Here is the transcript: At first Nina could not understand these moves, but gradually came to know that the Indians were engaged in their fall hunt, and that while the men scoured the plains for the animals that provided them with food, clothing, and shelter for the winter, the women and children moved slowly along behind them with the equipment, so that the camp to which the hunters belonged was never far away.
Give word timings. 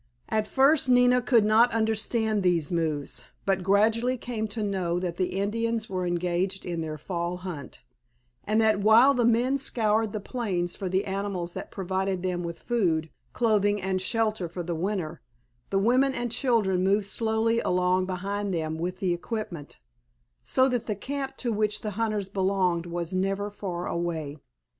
At 0.29 0.47
first 0.47 0.89
Nina 0.89 1.21
could 1.21 1.45
not 1.45 1.71
understand 1.75 2.41
these 2.41 2.71
moves, 2.71 3.25
but 3.45 3.61
gradually 3.61 4.17
came 4.17 4.47
to 4.47 4.63
know 4.63 4.99
that 4.99 5.17
the 5.17 5.37
Indians 5.39 5.91
were 5.91 6.07
engaged 6.07 6.65
in 6.65 6.81
their 6.81 6.97
fall 6.97 7.37
hunt, 7.37 7.83
and 8.43 8.59
that 8.59 8.79
while 8.79 9.13
the 9.13 9.25
men 9.27 9.59
scoured 9.59 10.11
the 10.11 10.19
plains 10.19 10.75
for 10.75 10.89
the 10.89 11.05
animals 11.05 11.53
that 11.53 11.69
provided 11.69 12.23
them 12.23 12.41
with 12.43 12.61
food, 12.63 13.11
clothing, 13.31 13.79
and 13.79 14.01
shelter 14.01 14.49
for 14.49 14.63
the 14.63 14.73
winter, 14.73 15.21
the 15.69 15.77
women 15.77 16.15
and 16.15 16.31
children 16.31 16.83
moved 16.83 17.05
slowly 17.05 17.59
along 17.59 18.07
behind 18.07 18.51
them 18.51 18.79
with 18.79 18.97
the 18.97 19.13
equipment, 19.13 19.81
so 20.43 20.67
that 20.67 20.87
the 20.87 20.95
camp 20.95 21.37
to 21.37 21.53
which 21.53 21.81
the 21.81 21.91
hunters 21.91 22.27
belonged 22.27 22.87
was 22.87 23.13
never 23.13 23.51
far 23.51 23.85
away. 23.87 24.39